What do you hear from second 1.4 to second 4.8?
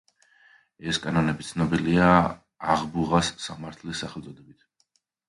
ცნობილია „აღბუღას სამართლის სახელწოდებით“.